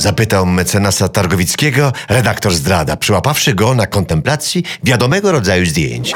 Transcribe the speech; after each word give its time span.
Zapytał 0.00 0.46
mecenasa 0.46 1.08
Targowickiego 1.08 1.92
redaktor 2.08 2.54
zdrada, 2.54 2.96
przyłapawszy 2.96 3.54
go 3.54 3.74
na 3.74 3.86
kontemplacji 3.86 4.64
wiadomego 4.84 5.32
rodzaju 5.32 5.66
zdjęć. 5.66 6.14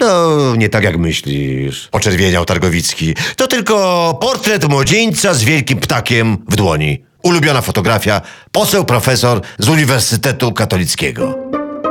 No, 0.00 0.56
nie 0.56 0.68
tak 0.68 0.84
jak 0.84 0.98
myślisz. 0.98 1.88
Poczerwieniał 1.90 2.44
Targowicki. 2.44 3.14
To 3.36 3.46
tylko 3.46 4.18
portret 4.20 4.68
młodzieńca 4.68 5.34
z 5.34 5.44
wielkim 5.44 5.80
ptakiem 5.80 6.38
w 6.48 6.56
dłoni. 6.56 7.02
Ulubiona 7.22 7.60
fotografia, 7.60 8.20
poseł 8.52 8.84
profesor 8.84 9.40
z 9.58 9.68
Uniwersytetu 9.68 10.52
Katolickiego. 10.52 11.34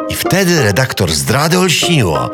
I 0.09 0.15
wtedy 0.15 0.63
redaktor 0.63 1.11
zdrady 1.11 1.59
olśniło. 1.59 2.29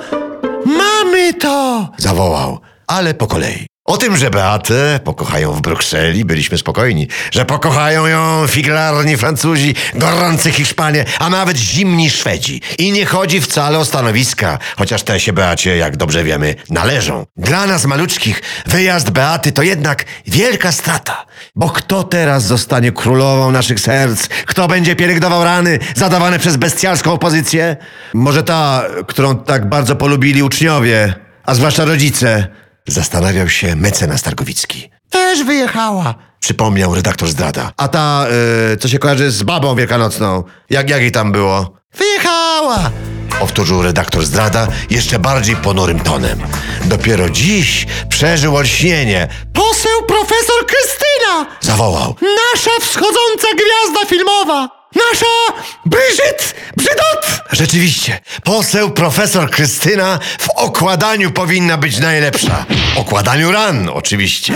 Mamy 0.65 1.33
to! 1.33 1.89
Zawołał, 1.97 2.59
ale 2.87 3.13
po 3.13 3.27
kolei. 3.27 3.72
O 3.85 3.97
tym, 3.97 4.17
że 4.17 4.29
Beatę 4.29 4.99
pokochają 5.03 5.53
w 5.53 5.61
Brukseli, 5.61 6.25
byliśmy 6.25 6.57
spokojni. 6.57 7.07
Że 7.31 7.45
pokochają 7.45 8.05
ją 8.05 8.47
figlarni 8.47 9.17
Francuzi, 9.17 9.75
gorący 9.95 10.51
Hiszpanie, 10.51 11.05
a 11.19 11.29
nawet 11.29 11.57
zimni 11.57 12.09
Szwedzi. 12.09 12.61
I 12.77 12.91
nie 12.91 13.05
chodzi 13.05 13.41
wcale 13.41 13.79
o 13.79 13.85
stanowiska, 13.85 14.59
chociaż 14.77 15.03
te 15.03 15.19
się 15.19 15.33
Beacie, 15.33 15.77
jak 15.77 15.97
dobrze 15.97 16.23
wiemy, 16.23 16.55
należą. 16.69 17.25
Dla 17.37 17.67
nas 17.67 17.85
maluczkich 17.85 18.41
wyjazd 18.65 19.09
Beaty 19.09 19.51
to 19.51 19.63
jednak 19.63 20.05
wielka 20.27 20.71
strata. 20.71 21.25
Bo 21.55 21.69
kto 21.69 22.03
teraz 22.03 22.43
zostanie 22.43 22.91
królową 22.91 23.51
naszych 23.51 23.79
serc? 23.79 24.27
Kto 24.27 24.67
będzie 24.67 24.95
pielęgnował 24.95 25.43
rany 25.43 25.79
zadawane 25.95 26.39
przez 26.39 26.57
bestialską 26.57 27.13
opozycję? 27.13 27.77
Może 28.13 28.43
ta, 28.43 28.83
którą 29.07 29.37
tak 29.37 29.69
bardzo 29.69 29.95
polubili 29.95 30.43
uczniowie, 30.43 31.13
a 31.43 31.55
zwłaszcza 31.55 31.85
rodzice. 31.85 32.62
Zastanawiał 32.87 33.49
się 33.49 33.75
mecenas 33.75 34.21
Targowicki. 34.21 34.89
Też 35.09 35.43
wyjechała, 35.43 36.15
przypomniał 36.39 36.95
redaktor 36.95 37.29
zdrada. 37.29 37.71
A 37.77 37.87
ta, 37.87 38.25
y, 38.73 38.77
co 38.77 38.87
się 38.87 38.99
kojarzy 38.99 39.31
z 39.31 39.43
babą 39.43 39.75
wielkanocną, 39.75 40.43
jak, 40.69 40.89
jak 40.89 41.01
jej 41.01 41.11
tam 41.11 41.31
było? 41.31 41.73
Wyjechała! 41.97 42.91
Powtórzył 43.39 43.81
redaktor 43.81 44.25
zdrada 44.25 44.67
jeszcze 44.89 45.19
bardziej 45.19 45.55
ponurym 45.55 45.99
tonem. 45.99 46.39
Dopiero 46.85 47.29
dziś 47.29 47.85
przeżył 48.09 48.55
olśnienie. 48.55 49.27
Poseł 49.53 50.05
profesor 50.07 50.65
Krystyna! 50.67 51.45
Zawołał. 51.61 52.15
Nasza 52.21 52.71
wschodząca 52.81 53.47
gwiazda 53.55 54.09
filmowa! 54.09 54.82
Nasza 54.95 55.61
Bryżit 55.85 56.55
Brzydot! 56.77 57.43
Rzeczywiście, 57.51 58.19
poseł 58.43 58.91
profesor 58.91 59.51
Krystyna 59.51 60.19
w 60.39 60.49
okładaniu 60.49 61.31
powinna 61.31 61.77
być 61.77 61.99
najlepsza. 61.99 62.65
Okładaniu 62.95 63.51
ran, 63.51 63.89
oczywiście. 63.89 64.53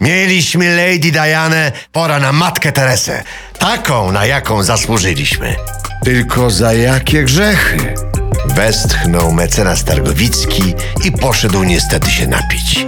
Mieliśmy 0.00 0.76
Lady 0.76 1.12
Dianę, 1.12 1.72
pora 1.92 2.18
na 2.20 2.32
matkę 2.32 2.72
Teresę. 2.72 3.22
Taką, 3.58 4.12
na 4.12 4.26
jaką 4.26 4.62
zasłużyliśmy. 4.62 5.56
Tylko 6.04 6.50
za 6.50 6.72
jakie 6.72 7.24
grzechy? 7.24 7.94
Westchnął 8.46 9.32
mecenas 9.32 9.84
Targowicki 9.84 10.74
i 11.04 11.12
poszedł 11.12 11.64
niestety 11.64 12.10
się 12.10 12.26
napić. 12.26 12.86